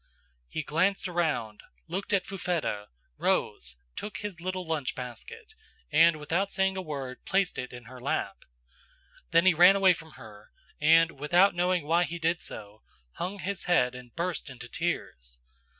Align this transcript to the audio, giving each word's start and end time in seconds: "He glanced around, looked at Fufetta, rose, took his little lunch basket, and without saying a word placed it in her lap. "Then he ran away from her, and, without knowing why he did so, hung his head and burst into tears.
"He 0.49 0.63
glanced 0.63 1.07
around, 1.07 1.61
looked 1.87 2.11
at 2.11 2.25
Fufetta, 2.25 2.87
rose, 3.17 3.75
took 3.95 4.17
his 4.17 4.41
little 4.41 4.65
lunch 4.65 4.95
basket, 4.95 5.53
and 5.91 6.15
without 6.15 6.51
saying 6.51 6.75
a 6.75 6.81
word 6.81 7.23
placed 7.23 7.59
it 7.59 7.71
in 7.71 7.83
her 7.83 8.01
lap. 8.01 8.37
"Then 9.29 9.45
he 9.45 9.53
ran 9.53 9.75
away 9.75 9.93
from 9.93 10.13
her, 10.13 10.49
and, 10.79 11.19
without 11.19 11.53
knowing 11.53 11.85
why 11.85 12.05
he 12.05 12.17
did 12.17 12.41
so, 12.41 12.81
hung 13.17 13.37
his 13.37 13.65
head 13.65 13.93
and 13.93 14.15
burst 14.15 14.49
into 14.49 14.67
tears. 14.67 15.37